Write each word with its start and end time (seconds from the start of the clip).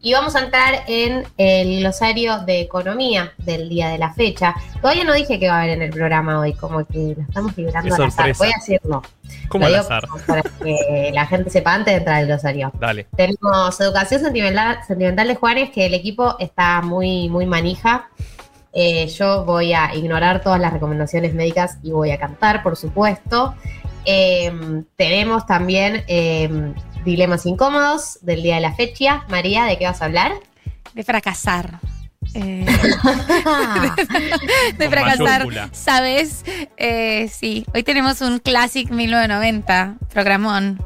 Y 0.00 0.12
vamos 0.12 0.36
a 0.36 0.40
entrar 0.44 0.84
en 0.86 1.24
el 1.36 1.80
glosario 1.80 2.38
de 2.40 2.60
economía 2.60 3.32
del 3.38 3.68
día 3.68 3.88
de 3.88 3.98
la 3.98 4.14
fecha. 4.14 4.54
Todavía 4.80 5.02
no 5.02 5.12
dije 5.12 5.40
que 5.40 5.48
va 5.48 5.54
a 5.54 5.62
haber 5.62 5.70
en 5.70 5.82
el 5.82 5.90
programa 5.90 6.38
hoy, 6.38 6.52
como 6.52 6.84
que 6.86 7.14
lo 7.16 7.22
estamos 7.22 7.56
liberando 7.56 7.94
al 7.96 8.02
azar. 8.04 8.32
Voy 8.38 8.48
a 8.48 8.58
decirlo. 8.58 9.02
¿Cómo 9.48 9.66
al 9.66 9.74
azar? 9.74 10.04
Para 10.26 10.42
que 10.42 11.10
la 11.14 11.26
gente 11.26 11.50
sepa 11.50 11.74
antes 11.74 11.94
de 11.94 11.98
entrar 11.98 12.16
al 12.18 12.26
glosario. 12.26 12.70
Dale. 12.78 13.08
Tenemos 13.16 13.80
educación 13.80 14.20
sentimental, 14.20 14.78
sentimental 14.86 15.26
de 15.26 15.34
Juárez, 15.34 15.70
que 15.70 15.86
el 15.86 15.94
equipo 15.94 16.36
está 16.38 16.80
muy, 16.80 17.28
muy 17.28 17.46
manija. 17.46 18.08
Eh, 18.72 19.08
yo 19.08 19.44
voy 19.44 19.72
a 19.72 19.96
ignorar 19.96 20.42
todas 20.42 20.60
las 20.60 20.72
recomendaciones 20.72 21.34
médicas 21.34 21.78
y 21.82 21.90
voy 21.90 22.12
a 22.12 22.18
cantar, 22.18 22.62
por 22.62 22.76
supuesto. 22.76 23.56
Eh, 24.04 24.52
tenemos 24.96 25.44
también 25.46 26.04
eh, 26.06 26.72
dilemas 27.04 27.46
incómodos 27.46 28.18
del 28.22 28.42
día 28.42 28.56
de 28.56 28.60
la 28.60 28.74
fecha. 28.74 29.24
María, 29.28 29.64
¿de 29.64 29.78
qué 29.78 29.84
vas 29.84 30.02
a 30.02 30.06
hablar? 30.06 30.32
De 30.94 31.04
fracasar. 31.04 31.78
Eh, 32.34 32.66
de 34.78 34.90
fracasar, 34.90 35.46
mayúscula. 35.46 35.70
¿sabes? 35.72 36.44
Eh, 36.76 37.28
sí, 37.28 37.64
hoy 37.74 37.82
tenemos 37.82 38.20
un 38.20 38.38
Classic 38.38 38.90
1990, 38.90 39.96
programón. 40.12 40.78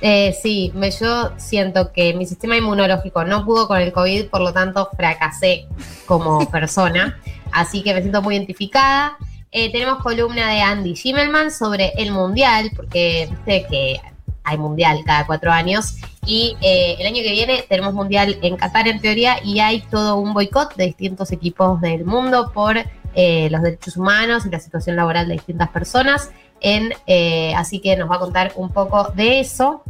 Eh, 0.00 0.34
sí, 0.42 0.72
me, 0.74 0.90
yo 0.90 1.32
siento 1.38 1.92
que 1.92 2.14
mi 2.14 2.26
sistema 2.26 2.56
inmunológico 2.56 3.24
no 3.24 3.44
pudo 3.44 3.66
con 3.66 3.80
el 3.80 3.92
COVID, 3.92 4.26
por 4.26 4.40
lo 4.40 4.52
tanto 4.52 4.90
fracasé 4.96 5.66
como 6.06 6.46
persona. 6.50 7.18
Así 7.52 7.82
que 7.82 7.94
me 7.94 8.00
siento 8.00 8.22
muy 8.22 8.36
identificada. 8.36 9.16
Eh, 9.52 9.72
tenemos 9.72 10.02
columna 10.02 10.50
de 10.50 10.60
Andy 10.60 10.94
Schimmelman 10.94 11.50
sobre 11.50 11.92
el 11.96 12.12
mundial, 12.12 12.70
porque 12.76 13.28
viste 13.30 13.66
que 13.70 14.00
hay 14.46 14.56
mundial 14.56 15.02
cada 15.04 15.26
cuatro 15.26 15.52
años. 15.52 15.96
Y 16.24 16.56
eh, 16.62 16.96
el 16.98 17.06
año 17.06 17.22
que 17.22 17.30
viene 17.30 17.64
tenemos 17.68 17.92
mundial 17.92 18.38
en 18.42 18.56
Qatar 18.56 18.88
en 18.88 19.00
teoría 19.00 19.38
y 19.44 19.60
hay 19.60 19.82
todo 19.82 20.16
un 20.16 20.32
boicot 20.32 20.74
de 20.76 20.86
distintos 20.86 21.30
equipos 21.32 21.80
del 21.80 22.04
mundo 22.04 22.52
por 22.52 22.78
eh, 23.14 23.48
los 23.50 23.62
derechos 23.62 23.96
humanos 23.96 24.46
y 24.46 24.50
la 24.50 24.60
situación 24.60 24.96
laboral 24.96 25.28
de 25.28 25.34
distintas 25.34 25.68
personas. 25.70 26.30
En, 26.60 26.94
eh, 27.06 27.54
así 27.54 27.80
que 27.80 27.96
nos 27.96 28.10
va 28.10 28.16
a 28.16 28.20
contar 28.20 28.52
un 28.56 28.70
poco 28.70 29.12
de 29.14 29.40
eso. 29.40 29.82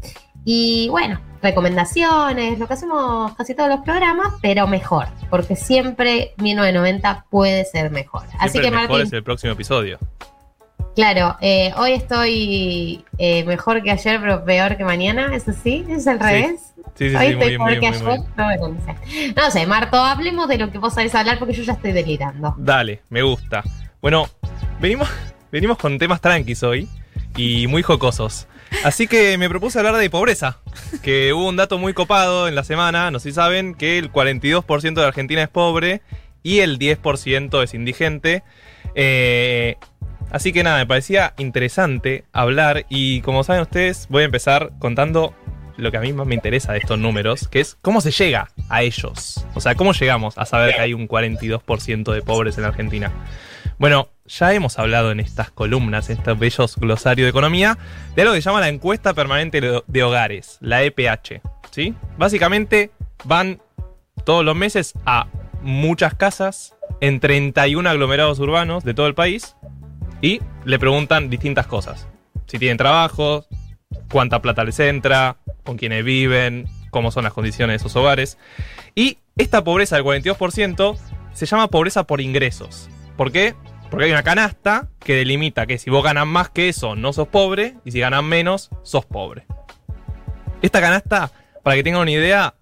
Y 0.44 0.88
bueno, 0.90 1.20
recomendaciones, 1.42 2.58
lo 2.58 2.66
que 2.66 2.74
hacemos 2.74 3.34
casi 3.34 3.54
todos 3.54 3.68
los 3.68 3.80
programas, 3.80 4.34
pero 4.40 4.66
mejor, 4.66 5.08
porque 5.28 5.56
siempre 5.56 6.34
1990 6.38 7.26
puede 7.30 7.64
ser 7.64 7.90
mejor. 7.90 8.22
así 8.38 8.60
que 8.60 8.70
mejor 8.70 8.88
Martín, 8.88 9.06
es 9.06 9.12
el 9.12 9.24
próximo 9.24 9.52
episodio. 9.52 9.98
Claro, 10.96 11.36
eh, 11.40 11.72
hoy 11.76 11.92
estoy 11.92 13.04
eh, 13.18 13.44
mejor 13.44 13.82
que 13.82 13.92
ayer, 13.92 14.18
pero 14.20 14.44
peor 14.44 14.76
que 14.76 14.84
mañana, 14.84 15.32
¿eso 15.36 15.52
sí? 15.52 15.84
¿Es 15.88 16.06
al 16.08 16.18
revés? 16.18 16.72
Sí, 16.96 17.10
sí, 17.10 17.14
hoy 17.16 17.28
sí, 17.28 17.34
muy 17.36 17.44
estoy 17.44 17.48
bien, 17.48 17.58
peor 17.58 17.70
muy 17.70 17.74
que 17.74 17.80
muy 17.80 17.88
ayer. 17.88 18.06
bien. 18.06 18.24
No, 18.36 18.44
bueno, 18.44 18.68
no 18.68 18.84
sé. 18.84 19.32
No 19.36 19.50
sé, 19.50 19.66
Marto, 19.66 19.96
hablemos 19.98 20.48
de 20.48 20.58
lo 20.58 20.70
que 20.72 20.78
vos 20.78 20.94
sabés 20.94 21.14
hablar 21.14 21.38
porque 21.38 21.54
yo 21.54 21.62
ya 21.62 21.74
estoy 21.74 21.92
delirando. 21.92 22.54
Dale, 22.58 23.02
me 23.10 23.22
gusta. 23.22 23.62
Bueno, 24.00 24.28
venimos, 24.80 25.08
venimos 25.52 25.76
con 25.78 25.98
temas 25.98 26.20
tranquis 26.20 26.62
hoy 26.62 26.88
y 27.36 27.66
muy 27.66 27.82
jocosos. 27.82 28.48
Así 28.82 29.06
que 29.06 29.38
me 29.38 29.48
propuse 29.48 29.78
hablar 29.78 29.94
de 29.96 30.10
pobreza, 30.10 30.58
que 31.02 31.32
hubo 31.32 31.48
un 31.48 31.56
dato 31.56 31.78
muy 31.78 31.92
copado 31.92 32.48
en 32.48 32.54
la 32.54 32.64
semana, 32.64 33.10
no 33.10 33.20
sé 33.20 33.30
si 33.30 33.34
saben, 33.34 33.74
que 33.74 33.98
el 33.98 34.10
42% 34.10 34.94
de 34.94 35.04
Argentina 35.04 35.42
es 35.42 35.48
pobre 35.48 36.02
y 36.42 36.60
el 36.60 36.78
10% 36.78 37.62
es 37.62 37.74
indigente. 37.74 38.42
Eh, 38.94 39.76
así 40.36 40.52
que 40.52 40.62
nada, 40.62 40.78
me 40.78 40.86
parecía 40.86 41.34
interesante 41.38 42.24
hablar 42.32 42.86
y 42.88 43.20
como 43.22 43.42
saben 43.44 43.62
ustedes, 43.62 44.06
voy 44.08 44.22
a 44.22 44.26
empezar 44.26 44.70
contando 44.78 45.34
lo 45.76 45.90
que 45.90 45.98
a 45.98 46.00
mí 46.00 46.12
más 46.12 46.26
me 46.26 46.34
interesa 46.34 46.72
de 46.72 46.78
estos 46.78 46.98
números, 46.98 47.48
que 47.48 47.60
es 47.60 47.76
cómo 47.82 48.00
se 48.00 48.10
llega 48.10 48.50
a 48.70 48.82
ellos. 48.82 49.44
O 49.54 49.60
sea, 49.60 49.74
cómo 49.74 49.92
llegamos 49.92 50.38
a 50.38 50.46
saber 50.46 50.74
que 50.74 50.80
hay 50.80 50.94
un 50.94 51.06
42% 51.08 52.12
de 52.12 52.22
pobres 52.22 52.56
en 52.56 52.64
Argentina. 52.64 53.12
Bueno, 53.78 54.08
ya 54.26 54.54
hemos 54.54 54.78
hablado 54.78 55.10
en 55.12 55.20
estas 55.20 55.50
columnas, 55.50 56.08
en 56.08 56.16
estos 56.18 56.38
bellos 56.38 56.76
glosarios 56.76 57.26
de 57.26 57.30
economía, 57.30 57.76
de 58.14 58.22
algo 58.22 58.32
que 58.34 58.40
se 58.40 58.48
llama 58.48 58.60
la 58.60 58.68
encuesta 58.68 59.12
permanente 59.12 59.60
de- 59.60 60.02
hogares, 60.02 60.56
la 60.60 60.82
EPH. 60.82 61.42
¿sí? 61.70 61.94
Básicamente 62.16 62.90
van 63.24 63.60
todos 64.24 64.44
los 64.44 64.56
meses 64.56 64.94
a 65.04 65.26
muchas 65.60 66.14
casas 66.14 66.74
en 67.00 67.20
31 67.20 67.88
aglomerados 67.90 68.38
urbanos 68.38 68.82
de 68.82 68.94
todo 68.94 69.06
el 69.08 69.14
país 69.14 69.56
y 70.20 70.40
le 70.64 70.78
preguntan 70.78 71.30
distintas 71.30 71.66
cosas. 71.66 72.08
Si 72.46 72.58
tienen 72.58 72.76
trabajo, 72.76 73.46
cuánta 74.10 74.40
plata 74.40 74.64
les 74.64 74.78
entra, 74.80 75.36
con 75.64 75.76
quiénes 75.76 76.04
viven, 76.04 76.68
cómo 76.90 77.10
son 77.10 77.24
las 77.24 77.32
condiciones 77.32 77.74
de 77.74 77.76
esos 77.76 77.96
hogares. 77.96 78.38
Y 78.94 79.18
esta 79.36 79.64
pobreza 79.64 79.96
del 79.96 80.04
42% 80.04 80.96
se 81.32 81.46
llama 81.46 81.68
pobreza 81.68 82.04
por 82.04 82.20
ingresos. 82.20 82.88
¿Por 83.16 83.32
qué? 83.32 83.54
Porque 83.90 84.06
hay 84.06 84.12
una 84.12 84.22
canasta 84.22 84.88
que 85.00 85.14
delimita 85.14 85.66
que 85.66 85.78
si 85.78 85.90
vos 85.90 86.02
ganas 86.02 86.26
más 86.26 86.48
que 86.48 86.68
eso, 86.68 86.96
no 86.96 87.12
sos 87.12 87.28
pobre, 87.28 87.74
y 87.84 87.92
si 87.92 88.00
ganas 88.00 88.22
menos, 88.22 88.70
sos 88.82 89.04
pobre. 89.04 89.46
Esta 90.62 90.80
canasta, 90.80 91.30
para 91.62 91.76
que 91.76 91.82
tengan 91.82 92.02
una 92.02 92.10
idea, 92.10 92.54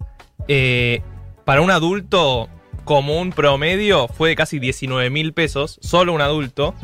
eh, 0.47 1.01
para 1.45 1.61
un 1.61 1.71
adulto 1.71 2.49
común 2.83 3.31
promedio 3.31 4.07
fue 4.07 4.29
de 4.29 4.35
casi 4.35 4.59
19 4.59 5.09
mil 5.09 5.33
pesos, 5.33 5.79
solo 5.81 6.13
un 6.13 6.21
adulto, 6.21 6.75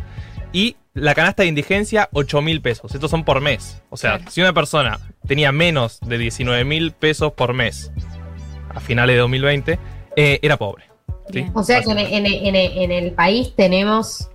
y 0.51 0.75
la 0.93 1.15
canasta 1.15 1.43
de 1.43 1.49
indigencia 1.49 2.09
8 2.11 2.41
mil 2.41 2.61
pesos. 2.61 2.93
Estos 2.93 3.09
son 3.11 3.23
por 3.23 3.39
mes. 3.41 3.81
O 3.89 3.97
sea, 3.97 4.17
Claro. 4.17 4.31
si 4.31 4.41
una 4.41 4.53
persona 4.53 4.99
tenía 5.27 5.51
menos 5.51 5.99
de 6.01 6.17
19 6.17 6.65
mil 6.65 6.91
pesos 6.91 7.31
por 7.33 7.53
mes 7.53 7.91
a 8.73 8.79
finales 8.79 9.15
de 9.15 9.19
2020, 9.19 9.79
eh, 10.15 10.39
era 10.41 10.57
pobre. 10.57 10.85
O 11.53 11.63
sea 11.63 11.81
que 11.81 11.91
en, 11.91 11.97
en- 11.99 12.25
en- 12.25 12.55
en 12.55 12.91
el 12.91 13.11
país 13.13 13.53
tenemos 13.55 14.29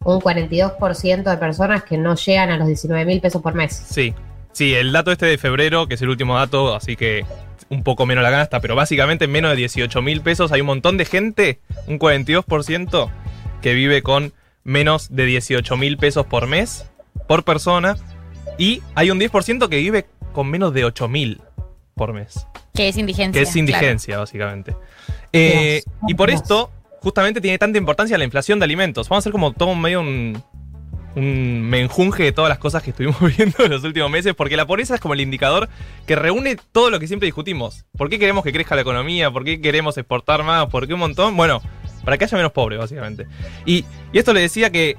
un 0.00 0.20
42% 0.20 1.30
de 1.30 1.36
personas 1.36 1.84
que 1.84 1.96
no 1.96 2.16
llegan 2.16 2.50
a 2.50 2.56
los 2.56 2.66
19 2.66 3.04
mil 3.04 3.20
pesos 3.20 3.40
por 3.40 3.54
mes. 3.54 3.72
Sí, 3.88 4.12
sí, 4.52 4.74
el 4.74 4.90
dato 4.92 5.12
este 5.12 5.26
de 5.26 5.38
febrero, 5.38 5.86
que 5.86 5.94
es 5.94 6.02
el 6.02 6.08
último 6.08 6.36
dato, 6.36 6.74
así 6.74 6.96
que 6.96 7.24
un 7.70 7.82
poco 7.84 8.04
menos 8.04 8.24
la 8.24 8.30
canasta, 8.30 8.60
pero 8.60 8.74
básicamente 8.74 9.24
en 9.26 9.30
menos 9.32 9.50
de 9.52 9.56
18 9.58 10.02
mil 10.02 10.20
pesos 10.22 10.50
hay 10.52 10.60
un 10.60 10.66
montón 10.66 10.96
de 10.98 11.04
gente, 11.04 11.60
un 11.86 11.98
42%, 11.98 13.10
que 13.62 13.72
vive 13.74 14.02
con 14.02 14.32
menos 14.64 15.14
de 15.14 15.26
18 15.26 15.76
mil 15.76 15.96
pesos 15.98 16.26
por 16.26 16.46
mes, 16.46 16.90
por 17.28 17.44
persona, 17.44 17.96
y 18.58 18.82
hay 18.94 19.10
un 19.10 19.20
10% 19.20 19.68
que 19.68 19.76
vive 19.78 20.06
con 20.32 20.48
menos 20.50 20.72
de 20.74 20.84
8 20.84 21.08
mil 21.08 21.40
por 21.94 22.12
mes, 22.12 22.46
Que 22.74 22.88
es 22.88 22.96
indigencia. 22.96 23.40
que 23.40 23.48
es 23.48 23.54
indigencia, 23.56 24.18
básicamente. 24.18 24.74
Eh, 25.32 25.82
Dios, 25.84 25.94
y 26.08 26.14
por 26.14 26.28
Dios. 26.30 26.42
esto, 26.42 26.70
justamente 27.00 27.40
tiene 27.40 27.58
tanta 27.58 27.78
importancia 27.78 28.18
la 28.18 28.24
inflación 28.24 28.58
de 28.58 28.64
alimentos. 28.64 29.08
Vamos 29.08 29.22
a 29.22 29.22
hacer 29.24 29.32
como 29.32 29.52
todo 29.52 29.74
medio 29.74 30.00
un, 30.00 30.42
un 31.14 31.62
menjunje 31.62 32.24
de 32.24 32.32
todas 32.32 32.48
las 32.48 32.58
cosas 32.58 32.82
que 32.82 32.90
estuvimos 32.90 33.18
viendo 33.36 33.64
en 33.64 33.70
los 33.70 33.84
últimos 33.84 34.10
meses, 34.10 34.34
porque 34.34 34.56
la 34.56 34.66
pobreza 34.66 34.94
es 34.96 35.00
como 35.00 35.14
el 35.14 35.20
indicador 35.20 35.68
que 36.06 36.16
reúne 36.16 36.56
todo 36.72 36.90
lo 36.90 36.98
que 36.98 37.06
siempre 37.06 37.26
discutimos. 37.26 37.84
¿Por 37.96 38.08
qué 38.10 38.18
queremos 38.18 38.42
que 38.42 38.52
crezca 38.52 38.74
la 38.74 38.80
economía? 38.82 39.30
¿Por 39.30 39.44
qué 39.44 39.60
queremos 39.60 39.96
exportar 39.98 40.42
más? 40.42 40.66
¿Por 40.66 40.86
qué 40.88 40.94
un 40.94 41.00
montón? 41.00 41.36
Bueno, 41.36 41.62
para 42.04 42.18
que 42.18 42.24
haya 42.24 42.36
menos 42.36 42.52
pobres, 42.52 42.78
básicamente. 42.78 43.26
Y, 43.66 43.84
esto 44.12 44.32
le 44.32 44.40
decía 44.40 44.70
que, 44.70 44.96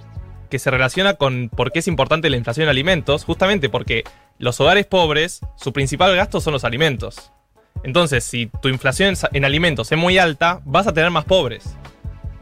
que 0.50 0.60
se 0.60 0.72
relaciona 0.72 1.14
con 1.14 1.50
por 1.50 1.72
qué 1.72 1.80
es 1.80 1.88
importante 1.88 2.30
la 2.30 2.38
inflación 2.38 2.66
en 2.66 2.70
alimentos, 2.70 3.24
justamente 3.24 3.70
porque 3.70 4.04
los 4.38 4.60
hogares 4.60 4.86
pobres, 4.86 5.42
su 5.56 5.72
principal 5.72 6.16
gasto 6.16 6.42
son 6.42 6.54
los 6.54 6.64
alimentos. 6.64 7.32
Entonces, 7.84 8.24
si 8.24 8.50
tu 8.62 8.68
inflación 8.70 9.16
en 9.32 9.46
alimentos 9.46 9.92
es 9.92 9.98
muy 9.98 10.18
alta, 10.18 10.62
vas 10.66 10.88
a 10.88 10.94
tener 10.94 11.12
más 11.12 11.26
pobres. 11.26 11.78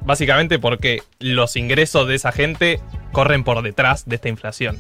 Básicamente 0.02 0.60
porque 0.60 1.02
los 1.20 1.56
ingresos 1.56 2.08
de 2.08 2.16
esa 2.16 2.32
gente 2.32 2.80
corren 3.12 3.44
por 3.44 3.62
detrás 3.62 4.06
de 4.06 4.16
esta 4.16 4.30
inflación. 4.30 4.78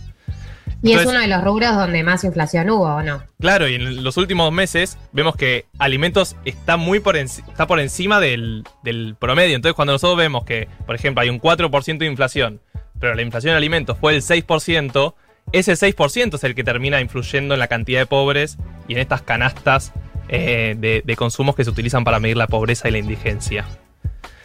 Y 0.83 0.93
es 0.93 1.05
uno 1.05 1.19
de 1.19 1.27
los 1.27 1.43
rubros 1.43 1.75
donde 1.75 2.03
más 2.03 2.23
inflación 2.25 2.69
hubo, 2.69 2.83
¿o 2.95 3.01
no? 3.03 3.23
Claro, 3.39 3.67
y 3.69 3.75
en 3.75 4.03
los 4.03 4.17
últimos 4.17 4.51
meses 4.51 4.97
vemos 5.13 5.35
que 5.35 5.65
alimentos 5.79 6.35
está 6.45 6.75
muy 6.77 6.99
por, 6.99 7.15
enci- 7.15 7.47
está 7.49 7.67
por 7.67 7.79
encima 7.79 8.19
del, 8.19 8.63
del 8.83 9.15
promedio. 9.17 9.55
Entonces, 9.55 9.75
cuando 9.75 9.93
nosotros 9.93 10.17
vemos 10.17 10.43
que, 10.43 10.67
por 10.85 10.93
ejemplo, 10.95 11.21
hay 11.21 11.29
un 11.29 11.39
4% 11.39 11.97
de 11.97 12.05
inflación, 12.05 12.59
pero 12.99 13.15
la 13.15 13.21
inflación 13.21 13.51
en 13.51 13.57
alimentos 13.57 13.97
fue 13.97 14.13
el 14.13 14.21
6%, 14.21 15.13
ese 15.53 15.73
6% 15.73 16.35
es 16.35 16.43
el 16.43 16.53
que 16.55 16.63
termina 16.63 16.99
influyendo 17.01 17.53
en 17.53 17.59
la 17.59 17.67
cantidad 17.67 17.99
de 17.99 18.05
pobres 18.05 18.57
y 18.87 18.93
en 18.93 18.99
estas 18.99 19.21
canastas 19.21 19.93
eh, 20.29 20.75
de, 20.77 21.01
de 21.05 21.15
consumos 21.15 21.55
que 21.55 21.63
se 21.63 21.69
utilizan 21.69 22.03
para 22.03 22.19
medir 22.19 22.37
la 22.37 22.47
pobreza 22.47 22.89
y 22.89 22.91
la 22.91 22.97
indigencia. 22.97 23.65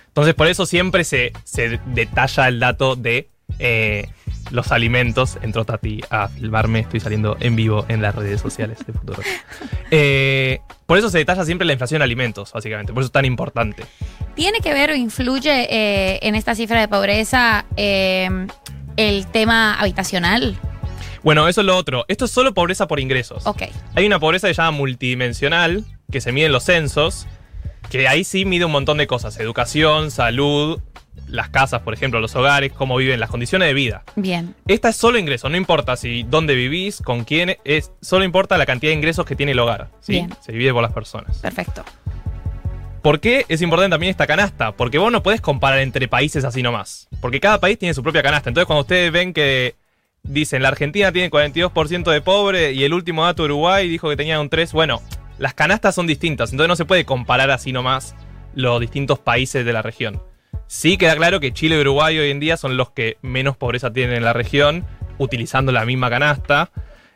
Entonces, 0.08 0.34
por 0.34 0.46
eso 0.48 0.66
siempre 0.66 1.04
se, 1.04 1.32
se 1.44 1.78
detalla 1.86 2.48
el 2.48 2.58
dato 2.60 2.96
de 2.96 3.28
eh, 3.58 4.08
los 4.50 4.72
alimentos. 4.72 5.38
Entró 5.42 5.64
Tati 5.64 6.00
a 6.10 6.28
filmarme, 6.28 6.80
estoy 6.80 7.00
saliendo 7.00 7.36
en 7.40 7.56
vivo 7.56 7.84
en 7.88 8.02
las 8.02 8.14
redes 8.14 8.40
sociales 8.40 8.78
de 8.86 8.92
Futuro. 8.92 9.22
Eh, 9.90 10.60
por 10.86 10.98
eso 10.98 11.08
se 11.10 11.18
detalla 11.18 11.44
siempre 11.44 11.66
la 11.66 11.72
inflación 11.72 11.98
en 11.98 12.02
alimentos, 12.02 12.52
básicamente. 12.52 12.92
Por 12.92 13.02
eso 13.02 13.08
es 13.08 13.12
tan 13.12 13.24
importante. 13.24 13.84
¿Tiene 14.34 14.60
que 14.60 14.72
ver 14.72 14.90
o 14.90 14.94
influye 14.94 15.66
eh, 15.70 16.18
en 16.22 16.34
esta 16.34 16.54
cifra 16.54 16.80
de 16.80 16.88
pobreza 16.88 17.64
eh, 17.76 18.28
el 18.96 19.26
tema 19.26 19.74
habitacional? 19.74 20.58
Bueno, 21.22 21.48
eso 21.48 21.62
es 21.62 21.66
lo 21.66 21.76
otro. 21.76 22.04
Esto 22.08 22.26
es 22.26 22.30
solo 22.30 22.54
pobreza 22.54 22.86
por 22.86 23.00
ingresos. 23.00 23.46
Ok. 23.46 23.62
Hay 23.94 24.06
una 24.06 24.18
pobreza 24.18 24.48
que 24.48 24.54
se 24.54 24.62
llama 24.62 24.76
multidimensional, 24.76 25.84
que 26.10 26.20
se 26.20 26.32
mide 26.32 26.46
en 26.46 26.52
los 26.52 26.64
censos, 26.64 27.26
que 27.90 28.06
ahí 28.08 28.24
sí 28.24 28.44
mide 28.44 28.64
un 28.64 28.72
montón 28.72 28.98
de 28.98 29.06
cosas, 29.06 29.38
educación, 29.40 30.10
salud, 30.10 30.80
las 31.28 31.48
casas, 31.50 31.82
por 31.82 31.94
ejemplo, 31.94 32.20
los 32.20 32.34
hogares, 32.34 32.72
cómo 32.72 32.96
viven, 32.96 33.20
las 33.20 33.30
condiciones 33.30 33.68
de 33.68 33.74
vida. 33.74 34.02
Bien. 34.16 34.54
Esta 34.66 34.88
es 34.88 34.96
solo 34.96 35.18
ingreso, 35.18 35.48
no 35.48 35.56
importa 35.56 35.96
si 35.96 36.24
dónde 36.24 36.54
vivís, 36.54 37.02
con 37.02 37.24
quién, 37.24 37.56
es, 37.64 37.92
solo 38.00 38.24
importa 38.24 38.58
la 38.58 38.66
cantidad 38.66 38.90
de 38.90 38.96
ingresos 38.96 39.26
que 39.26 39.36
tiene 39.36 39.52
el 39.52 39.58
hogar. 39.58 39.88
¿sí? 40.00 40.12
Bien. 40.12 40.34
Se 40.40 40.52
divide 40.52 40.72
por 40.72 40.82
las 40.82 40.92
personas. 40.92 41.38
Perfecto. 41.38 41.84
¿Por 43.02 43.20
qué 43.20 43.46
es 43.48 43.62
importante 43.62 43.94
también 43.94 44.10
esta 44.10 44.26
canasta? 44.26 44.72
Porque 44.72 44.98
vos 44.98 45.12
no 45.12 45.22
podés 45.22 45.40
comparar 45.40 45.78
entre 45.80 46.08
países 46.08 46.44
así 46.44 46.62
nomás. 46.62 47.08
Porque 47.20 47.40
cada 47.40 47.60
país 47.60 47.78
tiene 47.78 47.94
su 47.94 48.02
propia 48.02 48.22
canasta. 48.22 48.50
Entonces, 48.50 48.66
cuando 48.66 48.82
ustedes 48.82 49.12
ven 49.12 49.32
que 49.32 49.76
dicen 50.24 50.62
la 50.62 50.68
Argentina 50.68 51.12
tiene 51.12 51.30
42% 51.30 52.10
de 52.10 52.20
pobre 52.20 52.72
y 52.72 52.84
el 52.84 52.92
último 52.92 53.24
dato 53.24 53.44
de 53.44 53.46
Uruguay 53.46 53.88
dijo 53.88 54.10
que 54.10 54.16
tenía 54.16 54.40
un 54.40 54.50
3, 54.50 54.72
bueno, 54.72 55.00
las 55.38 55.54
canastas 55.54 55.94
son 55.94 56.06
distintas. 56.06 56.50
Entonces, 56.50 56.68
no 56.68 56.76
se 56.76 56.84
puede 56.84 57.04
comparar 57.04 57.50
así 57.50 57.72
nomás 57.72 58.14
los 58.54 58.80
distintos 58.80 59.20
países 59.20 59.64
de 59.64 59.72
la 59.72 59.82
región. 59.82 60.20
Sí 60.68 60.98
queda 60.98 61.16
claro 61.16 61.40
que 61.40 61.54
Chile 61.54 61.76
y 61.76 61.80
Uruguay 61.80 62.18
hoy 62.18 62.30
en 62.30 62.40
día 62.40 62.58
son 62.58 62.76
los 62.76 62.90
que 62.90 63.16
menos 63.22 63.56
pobreza 63.56 63.90
tienen 63.90 64.16
en 64.16 64.22
la 64.22 64.34
región, 64.34 64.84
utilizando 65.16 65.72
la 65.72 65.86
misma 65.86 66.10
canasta. 66.10 66.70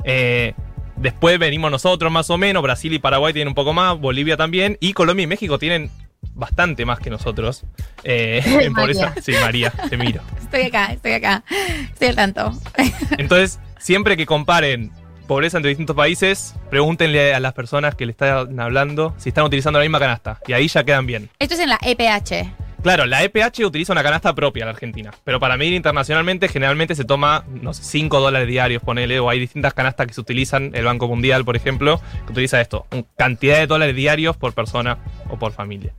Eh, 0.04 0.54
después 0.96 1.38
venimos 1.38 1.70
nosotros 1.70 2.10
más 2.10 2.30
o 2.30 2.38
menos, 2.38 2.62
Brasil 2.62 2.94
y 2.94 2.98
Paraguay 2.98 3.34
tienen 3.34 3.48
un 3.48 3.54
poco 3.54 3.74
más, 3.74 4.00
Bolivia 4.00 4.38
también, 4.38 4.78
y 4.80 4.94
Colombia 4.94 5.24
y 5.24 5.26
México 5.26 5.58
tienen 5.58 5.90
bastante 6.32 6.86
más 6.86 6.98
que 6.98 7.10
nosotros. 7.10 7.64
eh, 8.04 8.42
en 8.62 8.72
pobreza. 8.72 9.12
Sí, 9.20 9.32
María, 9.38 9.70
te 9.70 9.98
miro. 9.98 10.22
Estoy 10.40 10.62
acá, 10.62 10.86
estoy 10.86 11.12
acá. 11.12 11.44
Estoy 11.92 12.08
al 12.08 12.16
tanto. 12.16 12.54
Entonces, 13.18 13.60
siempre 13.78 14.16
que 14.16 14.24
comparen 14.24 14.90
pobreza 15.26 15.58
entre 15.58 15.68
distintos 15.68 15.94
países, 15.94 16.54
pregúntenle 16.70 17.34
a 17.34 17.40
las 17.40 17.52
personas 17.52 17.94
que 17.96 18.06
le 18.06 18.12
están 18.12 18.58
hablando 18.58 19.14
si 19.18 19.28
están 19.28 19.44
utilizando 19.44 19.78
la 19.78 19.84
misma 19.84 19.98
canasta. 19.98 20.40
Y 20.46 20.54
ahí 20.54 20.68
ya 20.68 20.84
quedan 20.84 21.04
bien. 21.04 21.28
Esto 21.38 21.52
es 21.52 21.60
en 21.60 21.68
la 21.68 21.78
EPH. 21.82 22.61
Claro, 22.82 23.06
la 23.06 23.22
EPH 23.22 23.64
utiliza 23.64 23.92
una 23.92 24.02
canasta 24.02 24.34
propia 24.34 24.62
en 24.62 24.66
la 24.66 24.72
Argentina, 24.72 25.12
pero 25.22 25.38
para 25.38 25.56
medir 25.56 25.72
internacionalmente 25.72 26.48
generalmente 26.48 26.96
se 26.96 27.04
toma, 27.04 27.44
no 27.48 27.72
sé, 27.74 27.84
5 27.84 28.18
dólares 28.18 28.48
diarios, 28.48 28.82
ponele, 28.82 29.20
o 29.20 29.30
hay 29.30 29.38
distintas 29.38 29.72
canastas 29.72 30.08
que 30.08 30.14
se 30.14 30.20
utilizan, 30.20 30.72
el 30.74 30.84
Banco 30.84 31.06
Mundial, 31.06 31.44
por 31.44 31.54
ejemplo, 31.54 32.00
que 32.26 32.32
utiliza 32.32 32.60
esto, 32.60 32.86
cantidad 33.16 33.58
de 33.58 33.68
dólares 33.68 33.94
diarios 33.94 34.36
por 34.36 34.52
persona 34.52 34.98
o 35.30 35.38
por 35.38 35.52
familia. 35.52 35.92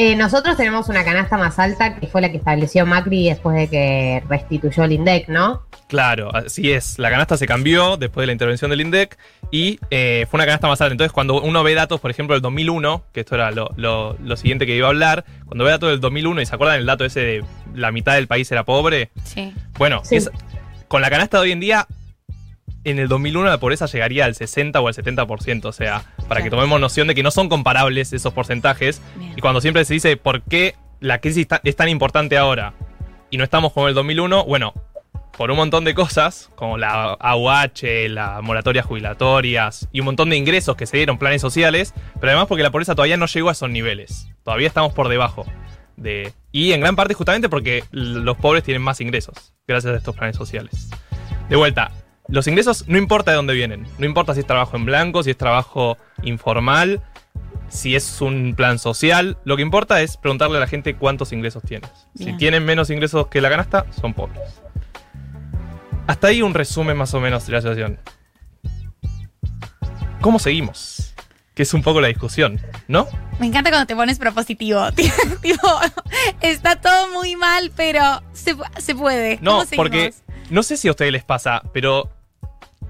Eh, 0.00 0.14
nosotros 0.14 0.56
tenemos 0.56 0.88
una 0.88 1.04
canasta 1.04 1.36
más 1.36 1.58
alta 1.58 1.96
que 1.98 2.06
fue 2.06 2.20
la 2.20 2.30
que 2.30 2.36
estableció 2.36 2.86
Macri 2.86 3.28
después 3.30 3.56
de 3.56 3.68
que 3.68 4.22
restituyó 4.28 4.84
el 4.84 4.92
INDEC, 4.92 5.26
¿no? 5.28 5.64
Claro, 5.88 6.32
así 6.32 6.70
es, 6.70 7.00
la 7.00 7.10
canasta 7.10 7.36
se 7.36 7.48
cambió 7.48 7.96
después 7.96 8.22
de 8.22 8.26
la 8.28 8.32
intervención 8.32 8.70
del 8.70 8.80
INDEC 8.80 9.18
y 9.50 9.80
eh, 9.90 10.26
fue 10.30 10.38
una 10.38 10.44
canasta 10.46 10.68
más 10.68 10.80
alta. 10.80 10.92
Entonces, 10.92 11.10
cuando 11.12 11.40
uno 11.42 11.64
ve 11.64 11.74
datos, 11.74 11.98
por 12.00 12.12
ejemplo, 12.12 12.36
del 12.36 12.42
2001, 12.42 13.02
que 13.12 13.20
esto 13.20 13.34
era 13.34 13.50
lo, 13.50 13.70
lo- 13.76 14.16
lo 14.22 14.36
siguiente 14.36 14.66
que 14.66 14.76
iba 14.76 14.86
a 14.86 14.90
hablar, 14.90 15.24
cuando 15.46 15.64
ve 15.64 15.70
datos 15.72 15.90
del 15.90 15.98
2001 15.98 16.42
y 16.42 16.46
se 16.46 16.54
acuerdan 16.54 16.78
el 16.78 16.86
dato 16.86 17.04
ese 17.04 17.20
de 17.20 17.44
la 17.74 17.90
mitad 17.90 18.14
del 18.14 18.28
país 18.28 18.52
era 18.52 18.64
pobre, 18.64 19.10
Sí. 19.24 19.52
Bueno, 19.78 20.02
Sí. 20.04 20.14
es- 20.14 20.30
con 20.86 21.02
la 21.02 21.10
canasta 21.10 21.38
de 21.38 21.42
hoy 21.42 21.50
en 21.52 21.58
día, 21.60 21.88
en 22.84 23.00
el 23.00 23.08
2001 23.08 23.48
la 23.48 23.58
pobreza 23.58 23.86
llegaría 23.86 24.26
al 24.26 24.36
60 24.36 24.80
o 24.80 24.86
al 24.86 24.94
70%. 24.94 25.68
O 25.68 25.72
sea, 25.72 26.04
para 26.28 26.42
que 26.42 26.50
tomemos 26.50 26.80
noción 26.80 27.08
de 27.08 27.14
que 27.14 27.22
no 27.22 27.30
son 27.30 27.48
comparables 27.48 28.12
esos 28.12 28.32
porcentajes. 28.32 29.02
Bien. 29.16 29.34
Y 29.36 29.40
cuando 29.40 29.60
siempre 29.60 29.84
se 29.84 29.94
dice 29.94 30.16
por 30.16 30.42
qué 30.42 30.76
la 31.00 31.20
crisis 31.20 31.46
es 31.64 31.76
tan 31.76 31.88
importante 31.88 32.36
ahora 32.36 32.74
y 33.30 33.36
no 33.36 33.44
estamos 33.44 33.72
como 33.72 33.86
en 33.86 33.90
el 33.90 33.94
2001, 33.94 34.44
bueno, 34.44 34.74
por 35.36 35.52
un 35.52 35.56
montón 35.56 35.84
de 35.84 35.94
cosas, 35.94 36.50
como 36.56 36.78
la 36.78 37.12
AUH, 37.12 38.08
la 38.08 38.40
moratoria 38.42 38.82
jubilatorias 38.82 39.88
y 39.92 40.00
un 40.00 40.06
montón 40.06 40.30
de 40.30 40.36
ingresos 40.36 40.76
que 40.76 40.84
se 40.86 40.96
dieron, 40.96 41.16
planes 41.16 41.40
sociales, 41.40 41.94
pero 42.14 42.32
además 42.32 42.48
porque 42.48 42.64
la 42.64 42.72
pobreza 42.72 42.96
todavía 42.96 43.16
no 43.16 43.26
llegó 43.26 43.48
a 43.48 43.52
esos 43.52 43.70
niveles. 43.70 44.28
Todavía 44.42 44.66
estamos 44.66 44.92
por 44.92 45.08
debajo. 45.08 45.46
De, 45.96 46.32
y 46.52 46.72
en 46.72 46.80
gran 46.80 46.96
parte 46.96 47.14
justamente 47.14 47.48
porque 47.48 47.84
los 47.90 48.36
pobres 48.36 48.62
tienen 48.62 48.82
más 48.82 49.00
ingresos 49.00 49.54
gracias 49.66 49.94
a 49.94 49.96
estos 49.96 50.16
planes 50.16 50.36
sociales. 50.36 50.88
De 51.48 51.56
vuelta, 51.56 51.92
los 52.28 52.46
ingresos 52.46 52.84
no 52.88 52.98
importa 52.98 53.30
de 53.32 53.36
dónde 53.36 53.54
vienen. 53.54 53.86
No 53.98 54.06
importa 54.06 54.34
si 54.34 54.40
es 54.40 54.46
trabajo 54.46 54.76
en 54.76 54.84
blanco, 54.84 55.22
si 55.22 55.30
es 55.30 55.36
trabajo 55.38 55.96
informal, 56.22 57.00
si 57.68 57.96
es 57.96 58.20
un 58.20 58.54
plan 58.54 58.78
social. 58.78 59.38
Lo 59.44 59.56
que 59.56 59.62
importa 59.62 60.00
es 60.02 60.16
preguntarle 60.16 60.58
a 60.58 60.60
la 60.60 60.66
gente 60.66 60.94
cuántos 60.96 61.32
ingresos 61.32 61.62
tienes. 61.62 61.90
Si 62.14 62.32
tienen 62.36 62.64
menos 62.64 62.90
ingresos 62.90 63.28
que 63.28 63.40
la 63.40 63.48
canasta, 63.48 63.86
son 64.00 64.12
pobres. 64.14 64.38
Hasta 66.06 66.28
ahí 66.28 66.42
un 66.42 66.54
resumen 66.54 66.96
más 66.96 67.12
o 67.14 67.20
menos 67.20 67.46
de 67.46 67.52
la 67.52 67.60
situación. 67.60 67.98
¿Cómo 70.20 70.38
seguimos? 70.38 71.14
Que 71.54 71.62
es 71.62 71.74
un 71.74 71.82
poco 71.82 72.00
la 72.00 72.08
discusión, 72.08 72.60
¿no? 72.88 73.08
Me 73.38 73.46
encanta 73.46 73.70
cuando 73.70 73.86
te 73.86 73.94
pones 73.96 74.18
propositivo. 74.18 74.90
tipo, 75.42 75.68
está 76.40 76.76
todo 76.76 77.08
muy 77.12 77.36
mal, 77.36 77.72
pero 77.76 78.22
se, 78.32 78.56
pu- 78.56 78.66
se 78.78 78.94
puede. 78.94 79.38
No, 79.40 79.52
¿Cómo 79.52 79.64
seguimos? 79.64 79.76
porque 79.76 80.14
no 80.50 80.62
sé 80.62 80.76
si 80.76 80.88
a 80.88 80.92
ustedes 80.92 81.12
les 81.12 81.24
pasa, 81.24 81.62
pero 81.72 82.10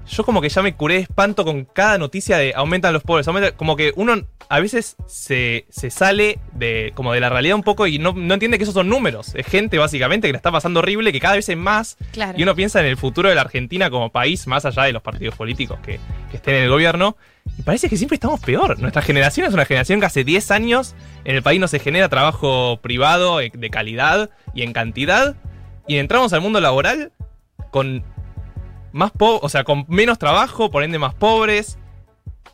yo 0.09 0.23
como 0.23 0.41
que 0.41 0.49
ya 0.49 0.61
me 0.61 0.73
curé 0.73 0.95
de 0.95 1.01
espanto 1.01 1.45
con 1.45 1.65
cada 1.65 1.97
noticia 1.97 2.37
de 2.37 2.53
aumentan 2.55 2.93
los 2.93 3.03
pobres, 3.03 3.27
aumenta, 3.27 3.51
como 3.51 3.75
que 3.75 3.93
uno 3.95 4.15
a 4.49 4.59
veces 4.59 4.95
se, 5.07 5.65
se 5.69 5.91
sale 5.91 6.39
de 6.53 6.91
como 6.95 7.13
de 7.13 7.19
la 7.19 7.29
realidad 7.29 7.55
un 7.55 7.63
poco 7.63 7.85
y 7.85 7.99
no, 7.99 8.13
no 8.13 8.33
entiende 8.33 8.57
que 8.57 8.63
esos 8.63 8.73
son 8.73 8.89
números. 8.89 9.35
Es 9.35 9.45
gente 9.45 9.77
básicamente 9.77 10.27
que 10.27 10.31
la 10.33 10.37
está 10.37 10.51
pasando 10.51 10.79
horrible, 10.79 11.11
que 11.11 11.19
cada 11.19 11.35
vez 11.35 11.47
es 11.49 11.57
más. 11.57 11.97
Claro. 12.11 12.37
Y 12.37 12.43
uno 12.43 12.55
piensa 12.55 12.79
en 12.79 12.87
el 12.87 12.97
futuro 12.97 13.29
de 13.29 13.35
la 13.35 13.41
Argentina 13.41 13.91
como 13.91 14.11
país, 14.11 14.47
más 14.47 14.65
allá 14.65 14.83
de 14.83 14.93
los 14.93 15.03
partidos 15.03 15.35
políticos 15.35 15.79
que, 15.83 15.99
que 16.31 16.37
estén 16.37 16.55
en 16.55 16.63
el 16.63 16.69
gobierno. 16.69 17.15
Y 17.57 17.61
parece 17.61 17.89
que 17.89 17.97
siempre 17.97 18.15
estamos 18.15 18.39
peor. 18.39 18.79
Nuestra 18.79 19.03
generación 19.03 19.45
es 19.47 19.53
una 19.53 19.65
generación 19.65 19.99
que 19.99 20.07
hace 20.07 20.23
10 20.23 20.51
años 20.51 20.95
en 21.25 21.35
el 21.35 21.43
país 21.43 21.59
no 21.59 21.67
se 21.67 21.79
genera 21.79 22.09
trabajo 22.09 22.79
privado 22.81 23.41
eh, 23.41 23.51
de 23.53 23.69
calidad 23.69 24.31
y 24.55 24.63
en 24.63 24.73
cantidad. 24.73 25.35
Y 25.87 25.97
entramos 25.97 26.33
al 26.33 26.41
mundo 26.41 26.59
laboral 26.59 27.11
con 27.71 28.03
más 28.91 29.11
po 29.11 29.39
o 29.41 29.49
sea, 29.49 29.63
con 29.63 29.85
menos 29.87 30.17
trabajo, 30.19 30.69
por 30.71 30.83
ende 30.83 30.99
más 30.99 31.13
pobres. 31.13 31.77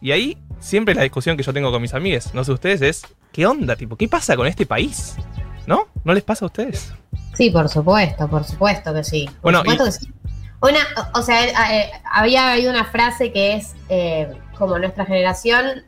Y 0.01 0.11
ahí 0.11 0.37
siempre 0.59 0.93
la 0.95 1.03
discusión 1.03 1.37
que 1.37 1.43
yo 1.43 1.53
tengo 1.53 1.71
con 1.71 1.81
mis 1.81 1.93
amigues, 1.93 2.33
no 2.33 2.43
sé 2.43 2.51
ustedes, 2.51 2.81
es 2.81 3.03
¿qué 3.31 3.45
onda? 3.45 3.75
Tipo, 3.75 3.95
¿qué 3.95 4.07
pasa 4.07 4.35
con 4.35 4.47
este 4.47 4.65
país? 4.65 5.15
¿No? 5.67 5.87
¿No 6.03 6.13
les 6.13 6.23
pasa 6.23 6.45
a 6.45 6.47
ustedes? 6.47 6.93
Sí, 7.33 7.49
por 7.49 7.67
supuesto, 7.69 8.27
por 8.29 8.43
supuesto 8.43 8.93
que 8.93 9.03
sí. 9.03 9.25
Por 9.41 9.53
Bueno, 9.53 9.59
supuesto 9.59 9.83
y- 9.83 9.85
que 9.87 9.91
sí. 9.91 10.11
Una, 10.61 10.79
o 11.13 11.19
o 11.19 11.21
sea, 11.21 11.45
eh, 11.45 11.53
eh, 11.79 11.91
había 12.09 12.53
habido 12.53 12.71
una 12.71 12.85
frase 12.85 13.31
que 13.31 13.55
es 13.55 13.75
eh, 13.89 14.29
como 14.57 14.79
nuestra 14.79 15.05
generación 15.05 15.83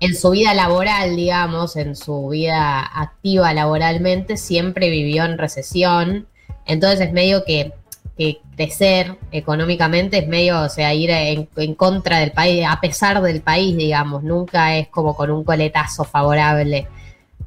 en 0.00 0.14
su 0.14 0.30
vida 0.30 0.52
laboral, 0.52 1.16
digamos, 1.16 1.76
en 1.76 1.94
su 1.96 2.28
vida 2.28 2.80
activa 3.00 3.54
laboralmente, 3.54 4.36
siempre 4.36 4.90
vivió 4.90 5.24
en 5.24 5.38
recesión. 5.38 6.26
Entonces 6.66 7.00
es 7.00 7.12
medio 7.12 7.44
que, 7.44 7.72
que 8.16 8.38
crecer 8.56 9.16
económicamente 9.32 10.18
es 10.18 10.28
medio, 10.28 10.60
o 10.62 10.68
sea, 10.68 10.94
ir 10.94 11.10
en, 11.10 11.74
contra 11.74 12.18
del 12.18 12.32
país, 12.32 12.64
a 12.68 12.80
pesar 12.80 13.20
del 13.22 13.40
país, 13.42 13.76
digamos. 13.76 14.22
Nunca 14.22 14.76
es 14.76 14.88
como 14.88 15.16
con 15.16 15.30
un 15.30 15.44
coletazo 15.44 16.04
favorable 16.04 16.86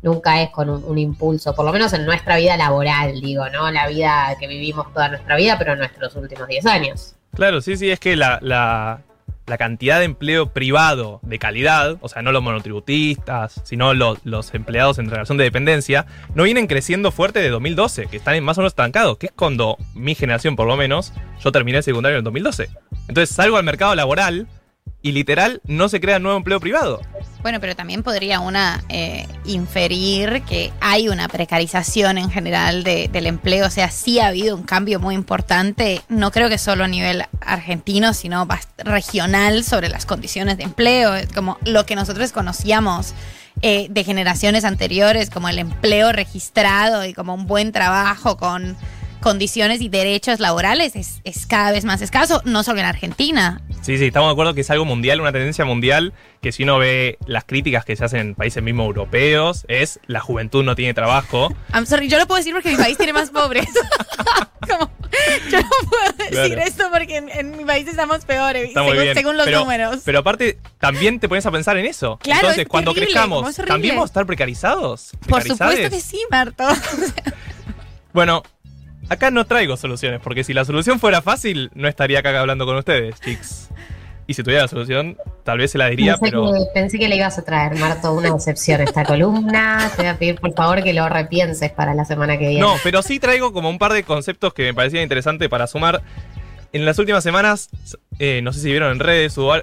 nunca 0.01 0.41
es 0.41 0.51
con 0.51 0.69
un, 0.69 0.83
un 0.85 0.97
impulso, 0.97 1.55
por 1.55 1.65
lo 1.65 1.73
menos 1.73 1.91
en 1.91 2.05
nuestra 2.05 2.37
vida 2.37 2.55
laboral, 2.55 3.19
digo, 3.19 3.49
¿no? 3.49 3.69
La 3.71 3.87
vida 3.87 4.35
que 4.39 4.47
vivimos 4.47 4.93
toda 4.93 5.09
nuestra 5.09 5.35
vida, 5.35 5.57
pero 5.57 5.73
en 5.73 5.79
nuestros 5.79 6.15
últimos 6.15 6.47
10 6.47 6.65
años. 6.65 7.15
Claro, 7.33 7.61
sí, 7.61 7.75
sí, 7.77 7.89
es 7.89 7.99
que 7.99 8.15
la, 8.15 8.39
la- 8.41 9.01
la 9.47 9.57
cantidad 9.57 9.99
de 9.99 10.05
empleo 10.05 10.47
privado 10.51 11.19
de 11.23 11.39
calidad, 11.39 11.97
o 12.01 12.09
sea, 12.09 12.21
no 12.21 12.31
los 12.33 12.43
monotributistas, 12.43 13.61
sino 13.63 13.93
lo- 13.93 14.17
los 14.25 14.53
empleados 14.53 14.99
en 14.99 15.09
relación 15.09 15.37
de 15.37 15.45
dependencia, 15.45 16.05
no 16.35 16.43
vienen 16.43 16.67
creciendo 16.67 17.11
fuerte 17.11 17.39
de 17.39 17.49
2012, 17.49 18.07
que 18.07 18.17
están 18.17 18.41
más 18.43 18.57
o 18.57 18.61
menos 18.61 18.71
estancados, 18.71 19.17
que 19.17 19.27
es 19.27 19.31
cuando 19.31 19.77
mi 19.95 20.15
generación, 20.15 20.55
por 20.55 20.67
lo 20.67 20.75
menos, 20.75 21.13
yo 21.43 21.51
terminé 21.51 21.77
el 21.77 21.83
secundario 21.83 22.15
en 22.15 22.19
el 22.19 22.23
2012. 22.25 22.69
Entonces 23.07 23.33
salgo 23.33 23.57
al 23.57 23.63
mercado 23.63 23.95
laboral 23.95 24.47
y 25.07 25.11
literal 25.13 25.61
no 25.65 25.87
se 25.89 25.99
crea 26.01 26.19
nuevo 26.19 26.37
empleo 26.37 26.59
privado. 26.59 27.01
Bueno, 27.41 27.61
pero 27.61 27.75
también 27.75 28.03
podría 28.03 28.39
una 28.41 28.83
eh, 28.89 29.25
inferir 29.45 30.41
que 30.49 30.73
hay 30.81 31.07
una 31.07 31.27
precarización 31.29 32.17
en 32.17 32.29
general 32.29 32.83
de- 32.83 33.07
del 33.07 33.25
empleo. 33.27 33.67
O 33.67 33.69
sea, 33.69 33.89
sí 33.89 34.19
ha 34.19 34.27
habido 34.27 34.55
un 34.55 34.63
cambio 34.63 34.99
muy 34.99 35.15
importante, 35.15 36.01
no 36.09 36.31
creo 36.31 36.49
que 36.49 36.57
solo 36.57 36.83
a 36.83 36.87
nivel 36.87 37.23
argentino, 37.39 38.13
sino 38.13 38.45
regional 38.79 39.63
sobre 39.63 39.87
las 39.87 40.05
condiciones 40.05 40.57
de 40.57 40.63
empleo. 40.63 41.13
Como 41.33 41.57
lo 41.63 41.85
que 41.85 41.95
nosotros 41.95 42.31
conocíamos 42.33 43.13
eh, 43.61 43.87
de 43.89 44.03
generaciones 44.03 44.65
anteriores, 44.65 45.29
como 45.29 45.47
el 45.47 45.59
empleo 45.59 46.11
registrado 46.11 47.05
y 47.05 47.13
como 47.13 47.33
un 47.33 47.47
buen 47.47 47.71
trabajo 47.71 48.35
con 48.37 48.75
condiciones 49.21 49.81
y 49.81 49.89
derechos 49.89 50.39
laborales, 50.39 50.95
es, 50.95 51.21
es 51.23 51.45
cada 51.47 51.71
vez 51.71 51.85
más 51.85 52.01
escaso, 52.01 52.41
no 52.45 52.63
solo 52.63 52.79
en 52.79 52.85
Argentina. 52.85 53.61
Sí, 53.87 53.97
sí, 53.97 54.07
estamos 54.07 54.27
de 54.27 54.31
acuerdo 54.33 54.53
que 54.53 54.59
es 54.59 54.69
algo 54.69 54.83
mundial, 54.83 55.21
una 55.21 55.31
tendencia 55.31 55.63
mundial, 55.63 56.11
que 56.41 56.51
si 56.51 56.63
uno 56.63 56.77
ve 56.77 57.17
las 57.25 57.45
críticas 57.45 57.85
que 57.85 57.95
se 57.95 58.03
hacen 58.03 58.19
en 58.19 58.35
países 58.35 58.61
mismos 58.61 58.85
europeos, 58.87 59.63
es 59.69 60.01
la 60.07 60.19
juventud 60.19 60.61
no 60.65 60.75
tiene 60.75 60.93
trabajo. 60.93 61.55
I'm 61.73 61.85
sorry, 61.85 62.09
yo 62.09 62.19
lo 62.19 62.27
puedo 62.27 62.37
decir 62.37 62.53
porque 62.53 62.71
mi 62.71 62.75
país 62.75 62.97
tiene 62.97 63.13
más 63.13 63.29
pobres. 63.29 63.65
Como, 64.67 64.91
Yo 65.49 65.61
no 65.61 65.69
puedo 65.89 66.03
decir 66.17 66.31
Claro. 66.31 66.61
esto 66.63 66.83
porque 66.91 67.15
en, 67.15 67.29
en 67.29 67.55
mi 67.55 67.63
país 67.63 67.87
estamos 67.87 68.25
peores, 68.25 68.73
según, 69.13 69.37
los 69.37 69.45
pero, 69.45 69.61
números. 69.61 70.01
Pero 70.03 70.19
aparte, 70.19 70.57
también 70.79 71.21
te 71.21 71.29
pones 71.29 71.45
a 71.45 71.51
pensar 71.51 71.77
en 71.77 71.85
eso. 71.85 72.19
Claro, 72.21 72.41
Entonces, 72.41 72.63
es 72.63 72.67
cuando 72.67 72.91
terrible, 72.93 73.13
crezcamos. 73.13 73.55
¿también 73.55 73.95
vamos 73.95 74.09
a 74.09 74.11
estar 74.11 74.25
precarizados? 74.25 75.11
Por 75.29 75.43
supuesto 75.43 75.89
que 75.89 76.01
sí, 76.01 76.19
Marto. 76.29 76.65
Bueno, 78.17 78.41
acá 79.09 79.31
no 79.31 79.45
traigo 79.45 79.77
soluciones, 79.77 80.19
porque 80.21 80.43
si 80.43 80.53
la 80.53 80.65
solución 80.65 80.99
fuera 80.99 81.21
fácil, 81.21 81.71
no 81.73 81.87
estaría 81.87 82.19
acá 82.19 82.39
hablando 82.39 82.65
con 82.65 82.77
ustedes, 82.77 83.19
chicos. 83.21 83.69
Y 84.29 84.33
si 84.33 84.43
tuviera 84.43 84.63
la 84.63 84.67
solución, 84.67 85.17
tal 85.43 85.57
vez 85.57 85.71
se 85.71 85.77
la 85.77 85.87
diría, 85.87 86.17
pensé, 86.17 86.31
pero. 86.31 86.51
que, 86.51 86.65
pensé 86.73 86.99
que 86.99 87.07
le 87.07 87.15
ibas 87.15 87.37
a 87.37 87.45
traer, 87.45 87.77
Marto, 87.79 88.13
una 88.13 88.33
decepción 88.33 88.81
a 88.81 88.83
esta 88.83 89.03
columna. 89.05 89.89
Te 89.95 90.01
voy 90.01 90.11
a 90.11 90.19
pedir, 90.19 90.35
por 90.35 90.53
favor, 90.53 90.83
que 90.83 90.93
lo 90.93 91.07
repienses 91.07 91.71
para 91.71 91.93
la 91.93 92.03
semana 92.03 92.37
que 92.37 92.49
viene. 92.49 92.59
No, 92.59 92.75
pero 92.83 93.01
sí 93.01 93.19
traigo 93.19 93.53
como 93.53 93.69
un 93.69 93.79
par 93.79 93.93
de 93.93 94.03
conceptos 94.03 94.53
que 94.53 94.63
me 94.63 94.73
parecían 94.73 95.03
interesantes 95.03 95.47
para 95.47 95.65
sumar. 95.65 96.01
En 96.73 96.83
las 96.83 96.99
últimas 96.99 97.23
semanas, 97.23 97.69
eh, 98.19 98.41
no 98.43 98.51
sé 98.51 98.59
si 98.59 98.69
vieron 98.69 98.91
en 98.91 98.99
redes, 98.99 99.37
hubo 99.37 99.53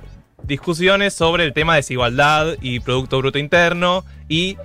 discusiones 0.43 1.13
sobre 1.13 1.45
el 1.45 1.53
tema 1.53 1.75
de 1.75 1.81
desigualdad 1.81 2.57
y 2.63 2.81
Producto 2.81 3.19
Bruto 3.19 3.39
Interno 3.39 4.05
y 4.29 4.57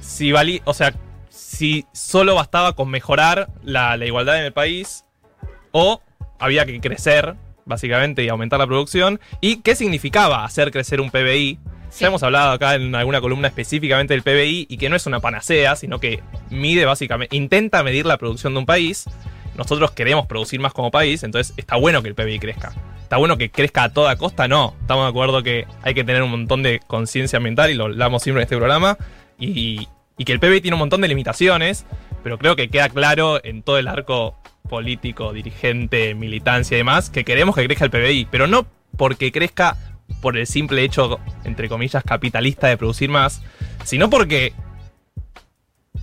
si 0.00 0.30
valí, 0.30 0.62
o 0.64 0.74
sea, 0.74 0.94
si 1.60 1.84
solo 1.92 2.36
bastaba 2.36 2.72
con 2.72 2.88
mejorar 2.88 3.50
la, 3.62 3.94
la 3.98 4.06
igualdad 4.06 4.38
en 4.38 4.46
el 4.46 4.52
país 4.54 5.04
o 5.72 6.00
había 6.38 6.64
que 6.64 6.80
crecer, 6.80 7.34
básicamente, 7.66 8.24
y 8.24 8.30
aumentar 8.30 8.58
la 8.58 8.66
producción 8.66 9.20
y 9.42 9.56
qué 9.56 9.74
significaba 9.74 10.46
hacer 10.46 10.70
crecer 10.70 11.02
un 11.02 11.10
PBI. 11.10 11.58
Sí. 11.90 12.00
Ya 12.00 12.06
hemos 12.06 12.22
hablado 12.22 12.52
acá 12.52 12.76
en 12.76 12.94
alguna 12.94 13.20
columna 13.20 13.48
específicamente 13.48 14.14
del 14.14 14.22
PBI 14.22 14.68
y 14.70 14.78
que 14.78 14.88
no 14.88 14.96
es 14.96 15.04
una 15.04 15.20
panacea, 15.20 15.76
sino 15.76 16.00
que 16.00 16.22
mide 16.48 16.86
básicamente, 16.86 17.36
intenta 17.36 17.82
medir 17.82 18.06
la 18.06 18.16
producción 18.16 18.54
de 18.54 18.60
un 18.60 18.64
país. 18.64 19.04
Nosotros 19.54 19.90
queremos 19.90 20.26
producir 20.26 20.60
más 20.60 20.72
como 20.72 20.90
país, 20.90 21.22
entonces 21.24 21.52
está 21.58 21.76
bueno 21.76 22.00
que 22.00 22.08
el 22.08 22.14
PBI 22.14 22.38
crezca. 22.38 22.72
¿Está 23.02 23.18
bueno 23.18 23.36
que 23.36 23.50
crezca 23.50 23.82
a 23.82 23.92
toda 23.92 24.16
costa? 24.16 24.48
No. 24.48 24.74
Estamos 24.80 25.04
de 25.04 25.10
acuerdo 25.10 25.42
que 25.42 25.66
hay 25.82 25.92
que 25.92 26.04
tener 26.04 26.22
un 26.22 26.30
montón 26.30 26.62
de 26.62 26.80
conciencia 26.86 27.36
ambiental 27.36 27.70
y 27.70 27.74
lo 27.74 27.84
hablamos 27.84 28.22
siempre 28.22 28.40
en 28.40 28.44
este 28.44 28.56
programa. 28.56 28.96
Y, 29.38 29.88
y 30.20 30.26
que 30.26 30.32
el 30.32 30.38
PBI 30.38 30.60
tiene 30.60 30.74
un 30.74 30.80
montón 30.80 31.00
de 31.00 31.08
limitaciones, 31.08 31.86
pero 32.22 32.36
creo 32.36 32.54
que 32.54 32.68
queda 32.68 32.90
claro 32.90 33.42
en 33.42 33.62
todo 33.62 33.78
el 33.78 33.88
arco 33.88 34.36
político, 34.68 35.32
dirigente, 35.32 36.14
militancia 36.14 36.74
y 36.74 36.76
demás, 36.76 37.08
que 37.08 37.24
queremos 37.24 37.54
que 37.54 37.64
crezca 37.64 37.86
el 37.86 37.90
PBI, 37.90 38.28
pero 38.30 38.46
no 38.46 38.66
porque 38.98 39.32
crezca 39.32 39.78
por 40.20 40.36
el 40.36 40.46
simple 40.46 40.84
hecho, 40.84 41.20
entre 41.44 41.70
comillas, 41.70 42.04
capitalista 42.04 42.66
de 42.66 42.76
producir 42.76 43.08
más, 43.08 43.40
sino 43.84 44.10
porque 44.10 44.52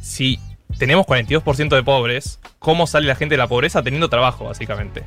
si 0.02 0.40
tenemos 0.80 1.06
42% 1.06 1.76
de 1.76 1.84
pobres, 1.84 2.40
¿cómo 2.58 2.88
sale 2.88 3.06
la 3.06 3.14
gente 3.14 3.34
de 3.36 3.38
la 3.38 3.48
pobreza 3.48 3.84
teniendo 3.84 4.10
trabajo, 4.10 4.46
básicamente? 4.46 5.04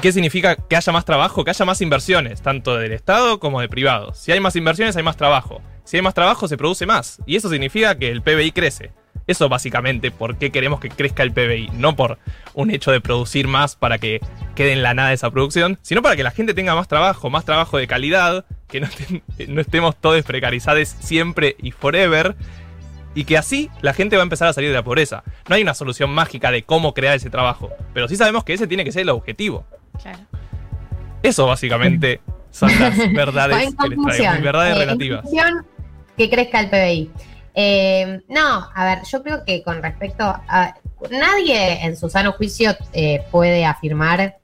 ¿Qué 0.00 0.12
significa 0.12 0.56
que 0.56 0.76
haya 0.76 0.92
más 0.94 1.04
trabajo? 1.04 1.44
Que 1.44 1.50
haya 1.50 1.66
más 1.66 1.82
inversiones, 1.82 2.40
tanto 2.40 2.78
del 2.78 2.92
Estado 2.92 3.38
como 3.38 3.60
de 3.60 3.68
privados. 3.68 4.16
Si 4.16 4.32
hay 4.32 4.40
más 4.40 4.56
inversiones, 4.56 4.96
hay 4.96 5.02
más 5.02 5.18
trabajo. 5.18 5.60
Si 5.84 5.98
hay 5.98 6.02
más 6.02 6.14
trabajo, 6.14 6.48
se 6.48 6.56
produce 6.56 6.86
más. 6.86 7.20
Y 7.26 7.36
eso 7.36 7.50
significa 7.50 7.98
que 7.98 8.10
el 8.10 8.22
PBI 8.22 8.52
crece. 8.52 8.92
Eso 9.26 9.50
básicamente 9.50 10.10
por 10.10 10.38
qué 10.38 10.50
queremos 10.50 10.80
que 10.80 10.88
crezca 10.88 11.22
el 11.22 11.32
PBI. 11.32 11.68
No 11.74 11.96
por 11.96 12.18
un 12.54 12.70
hecho 12.70 12.92
de 12.92 13.02
producir 13.02 13.46
más 13.46 13.76
para 13.76 13.98
que 13.98 14.20
quede 14.54 14.72
en 14.72 14.82
la 14.82 14.94
nada 14.94 15.12
esa 15.12 15.30
producción, 15.30 15.78
sino 15.82 16.00
para 16.00 16.16
que 16.16 16.22
la 16.22 16.30
gente 16.30 16.54
tenga 16.54 16.74
más 16.74 16.88
trabajo, 16.88 17.28
más 17.28 17.44
trabajo 17.44 17.76
de 17.76 17.86
calidad, 17.86 18.46
que 18.68 18.80
no, 18.80 18.88
estemos 19.60 19.96
todos 20.00 20.22
precarizados 20.22 20.88
siempre 20.88 21.56
y 21.58 21.72
forever. 21.72 22.36
Y 23.14 23.24
que 23.24 23.36
así 23.36 23.68
la 23.82 23.92
gente 23.92 24.16
va 24.16 24.22
a 24.22 24.24
empezar 24.24 24.48
a 24.48 24.54
salir 24.54 24.70
de 24.70 24.76
la 24.76 24.84
pobreza. 24.84 25.24
No 25.46 25.56
hay 25.56 25.62
una 25.62 25.74
solución 25.74 26.08
mágica 26.08 26.50
de 26.50 26.62
cómo 26.62 26.94
crear 26.94 27.16
ese 27.16 27.28
trabajo, 27.28 27.68
pero 27.92 28.08
sí 28.08 28.16
sabemos 28.16 28.44
que 28.44 28.54
ese 28.54 28.66
tiene 28.66 28.84
que 28.84 28.92
ser 28.92 29.02
el 29.02 29.10
objetivo. 29.10 29.66
Claro. 30.02 30.18
Eso 31.22 31.46
básicamente 31.46 32.20
son 32.50 32.70
las 32.78 32.96
verdades 33.14 33.74
que 33.74 33.88
les 33.88 33.98
traigo, 33.98 34.42
verdades 34.42 34.76
eh, 34.76 34.78
relativas. 34.78 35.24
que 36.16 36.30
crezca 36.30 36.60
el 36.60 36.68
PBI. 36.70 37.10
Eh, 37.54 38.20
no, 38.28 38.68
a 38.74 38.84
ver, 38.84 38.98
yo 39.10 39.22
creo 39.22 39.44
que 39.44 39.62
con 39.62 39.82
respecto 39.82 40.24
a. 40.24 40.74
Nadie 41.10 41.82
en 41.82 41.96
su 41.96 42.10
sano 42.10 42.32
juicio 42.32 42.76
eh, 42.92 43.22
puede 43.30 43.64
afirmar 43.64 44.36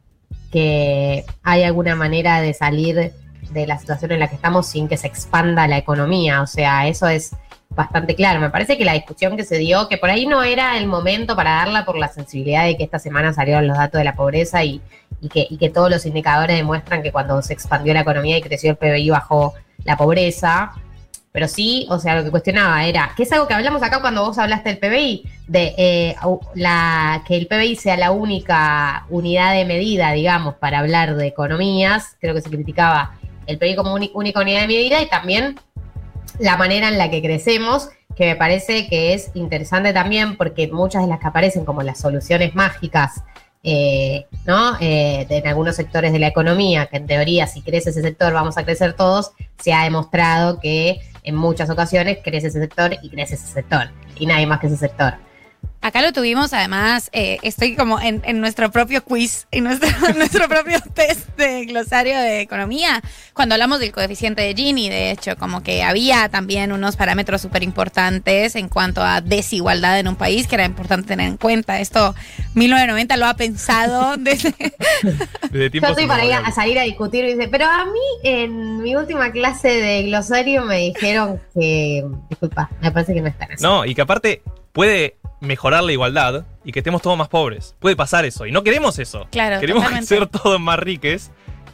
que 0.50 1.26
hay 1.42 1.64
alguna 1.64 1.94
manera 1.94 2.40
de 2.40 2.54
salir 2.54 3.12
de 3.50 3.66
la 3.66 3.78
situación 3.78 4.12
en 4.12 4.20
la 4.20 4.28
que 4.28 4.36
estamos 4.36 4.66
sin 4.66 4.88
que 4.88 4.96
se 4.96 5.06
expanda 5.06 5.68
la 5.68 5.76
economía. 5.76 6.40
O 6.40 6.46
sea, 6.46 6.88
eso 6.88 7.06
es 7.08 7.36
bastante 7.76 8.16
claro. 8.16 8.40
Me 8.40 8.50
parece 8.50 8.76
que 8.76 8.84
la 8.84 8.94
discusión 8.94 9.36
que 9.36 9.44
se 9.44 9.58
dio, 9.58 9.86
que 9.88 9.98
por 9.98 10.10
ahí 10.10 10.26
no 10.26 10.42
era 10.42 10.78
el 10.78 10.86
momento 10.86 11.36
para 11.36 11.50
darla 11.50 11.84
por 11.84 11.96
la 11.96 12.08
sensibilidad 12.08 12.64
de 12.64 12.76
que 12.76 12.84
esta 12.84 12.98
semana 12.98 13.32
salieron 13.32 13.68
los 13.68 13.76
datos 13.76 13.98
de 13.98 14.04
la 14.04 14.16
pobreza 14.16 14.64
y, 14.64 14.80
que, 15.30 15.70
todos 15.70 15.90
los 15.90 16.06
indicadores 16.06 16.56
demuestran 16.56 17.02
que 17.02 17.12
cuando 17.12 17.40
se 17.42 17.52
expandió 17.52 17.92
la 17.94 18.00
economía 18.00 18.38
y 18.38 18.42
creció 18.42 18.70
el 18.70 18.76
PBI 18.76 19.10
bajó 19.10 19.54
la 19.84 19.96
pobreza. 19.96 20.72
Pero 21.32 21.48
sí, 21.48 21.86
o 21.90 21.98
sea, 21.98 22.16
lo 22.16 22.24
que 22.24 22.30
cuestionaba 22.30 22.86
era, 22.86 23.12
que 23.14 23.24
es 23.24 23.32
algo 23.32 23.46
que 23.46 23.52
hablamos 23.52 23.82
acá 23.82 24.00
cuando 24.00 24.24
vos 24.24 24.38
hablaste 24.38 24.70
del 24.70 24.78
PBI, 24.78 25.24
de 25.46 25.74
eh, 25.76 26.16
la, 26.54 27.22
que 27.28 27.36
el 27.36 27.46
PBI 27.46 27.76
sea 27.76 27.98
la 27.98 28.10
única 28.10 29.04
unidad 29.10 29.52
de 29.52 29.66
medida, 29.66 30.12
digamos, 30.12 30.54
para 30.54 30.78
hablar 30.78 31.14
de 31.14 31.26
economías. 31.26 32.16
Creo 32.20 32.34
que 32.34 32.40
se 32.40 32.48
criticaba 32.48 33.16
el 33.46 33.58
PBI 33.58 33.76
como 33.76 33.92
única 33.92 34.40
unidad 34.40 34.62
de 34.62 34.66
medida 34.66 35.02
y 35.02 35.10
también 35.10 35.56
la 36.38 36.56
manera 36.56 36.88
en 36.88 36.98
la 36.98 37.10
que 37.10 37.22
crecemos, 37.22 37.88
que 38.16 38.26
me 38.26 38.36
parece 38.36 38.88
que 38.88 39.14
es 39.14 39.30
interesante 39.34 39.92
también 39.92 40.36
porque 40.36 40.68
muchas 40.68 41.02
de 41.02 41.08
las 41.08 41.20
que 41.20 41.26
aparecen 41.26 41.64
como 41.64 41.82
las 41.82 41.98
soluciones 41.98 42.54
mágicas, 42.54 43.22
eh, 43.62 44.26
¿no? 44.46 44.76
Eh, 44.80 45.26
en 45.28 45.46
algunos 45.46 45.76
sectores 45.76 46.12
de 46.12 46.18
la 46.18 46.28
economía, 46.28 46.86
que 46.86 46.96
en 46.98 47.06
teoría 47.06 47.46
si 47.46 47.62
crece 47.62 47.90
ese 47.90 48.02
sector 48.02 48.32
vamos 48.32 48.56
a 48.56 48.64
crecer 48.64 48.94
todos, 48.94 49.32
se 49.58 49.72
ha 49.72 49.84
demostrado 49.84 50.60
que 50.60 51.00
en 51.24 51.34
muchas 51.34 51.68
ocasiones 51.68 52.18
crece 52.22 52.46
ese 52.46 52.60
sector 52.60 52.96
y 53.02 53.10
crece 53.10 53.34
ese 53.34 53.48
sector, 53.48 53.90
y 54.18 54.26
nadie 54.26 54.46
más 54.46 54.60
que 54.60 54.68
ese 54.68 54.76
sector. 54.76 55.14
Acá 55.80 56.02
lo 56.02 56.12
tuvimos, 56.12 56.52
además, 56.52 57.10
eh, 57.12 57.38
estoy 57.42 57.76
como 57.76 58.00
en, 58.00 58.20
en 58.24 58.40
nuestro 58.40 58.70
propio 58.72 59.04
quiz, 59.04 59.46
en 59.52 59.64
nuestro, 59.64 59.88
nuestro 60.16 60.48
propio 60.48 60.78
test 60.94 61.28
de 61.36 61.64
glosario 61.66 62.18
de 62.18 62.40
economía, 62.40 63.02
cuando 63.34 63.54
hablamos 63.54 63.78
del 63.80 63.92
coeficiente 63.92 64.42
de 64.42 64.54
Gini, 64.54 64.88
de 64.88 65.10
hecho, 65.10 65.36
como 65.36 65.62
que 65.62 65.82
había 65.82 66.28
también 66.28 66.72
unos 66.72 66.96
parámetros 66.96 67.42
súper 67.42 67.62
importantes 67.62 68.56
en 68.56 68.68
cuanto 68.68 69.02
a 69.02 69.20
desigualdad 69.20 69.98
en 69.98 70.08
un 70.08 70.16
país 70.16 70.46
que 70.46 70.56
era 70.56 70.64
importante 70.64 71.08
tener 71.08 71.28
en 71.28 71.36
cuenta. 71.36 71.78
Esto 71.80 72.14
1990 72.54 73.16
lo 73.16 73.26
ha 73.26 73.34
pensado 73.34 74.16
desde... 74.18 74.54
Desde 75.50 75.70
Yo 75.70 75.86
estoy 75.86 76.06
para 76.06 76.24
ir 76.24 76.32
a, 76.32 76.50
salir 76.50 76.78
a 76.78 76.82
discutir 76.82 77.24
y 77.26 77.34
dice, 77.34 77.48
pero 77.48 77.66
a 77.66 77.84
mí 77.84 78.00
en 78.24 78.82
mi 78.82 78.96
última 78.96 79.30
clase 79.30 79.68
de 79.68 80.02
glosario 80.04 80.64
me 80.64 80.78
dijeron 80.78 81.40
que, 81.54 82.04
disculpa, 82.28 82.70
me 82.80 82.90
parece 82.90 83.14
que 83.14 83.20
no 83.20 83.28
están 83.28 83.52
así. 83.52 83.62
No, 83.62 83.84
y 83.84 83.94
que 83.94 84.02
aparte 84.02 84.42
puede 84.72 85.16
mejorar 85.40 85.84
la 85.84 85.92
igualdad 85.92 86.44
y 86.64 86.72
que 86.72 86.80
estemos 86.80 87.02
todos 87.02 87.16
más 87.16 87.28
pobres. 87.28 87.76
Puede 87.78 87.96
pasar 87.96 88.24
eso. 88.24 88.46
Y 88.46 88.52
no 88.52 88.62
queremos 88.62 88.98
eso. 88.98 89.28
Claro, 89.30 89.60
Queremos 89.60 89.82
totalmente. 89.82 90.06
ser 90.08 90.26
todos 90.26 90.60
más 90.60 90.78
riques 90.78 91.30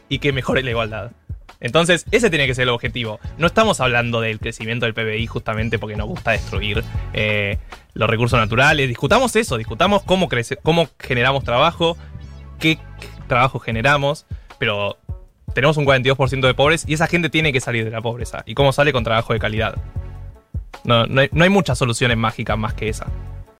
y 0.09 0.19
que 0.19 0.33
mejore 0.33 0.63
la 0.63 0.71
igualdad. 0.71 1.13
Entonces, 1.61 2.05
ese 2.11 2.29
tiene 2.29 2.49
que 2.49 2.57
ser 2.57 2.65
el 2.65 2.71
objetivo. 2.71 3.21
No 3.39 3.47
estamos 3.47 3.81
hablando 3.81 4.21
del 4.21 4.41
crecimiento 4.41 4.85
del 4.85 4.95
PBI 4.95 5.29
justamente 5.29 5.79
porque 5.79 5.95
nos 5.97 6.09
gusta 6.09 6.33
destruir 6.33 6.83
eh, 7.13 7.59
los 7.95 8.11
recursos 8.11 8.39
naturales. 8.39 8.89
Discutamos 8.89 9.37
eso, 9.37 9.57
discutamos 9.57 10.03
cómo, 10.03 10.29
crece, 10.29 10.57
cómo 10.57 10.89
generamos 10.99 11.45
trabajo, 11.45 11.97
qué 12.59 12.79
trabajo 13.29 13.61
generamos, 13.61 14.27
pero 14.59 14.99
tenemos 15.55 15.77
un 15.77 15.87
42% 15.87 16.41
de 16.41 16.55
pobres 16.55 16.85
y 16.89 16.95
esa 16.95 17.07
gente 17.07 17.31
tiene 17.31 17.53
que 17.53 17.61
salir 17.61 17.85
de 17.85 17.91
la 17.93 18.01
pobreza. 18.01 18.43
¿Y 18.45 18.55
cómo 18.55 18.73
sale 18.73 18.93
con 18.93 19.05
trabajo 19.05 19.33
de 19.33 19.39
calidad? 19.39 19.77
No, 20.83 21.07
no 21.07 21.21
hay, 21.21 21.29
no 21.31 21.45
hay 21.45 21.51
muchas 21.51 21.79
soluciones 21.79 22.17
mágicas 22.17 22.59
más 22.59 22.75
que 22.75 22.89
esa. 22.89 23.07